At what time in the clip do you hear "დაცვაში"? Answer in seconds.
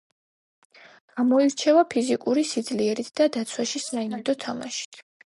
3.35-3.83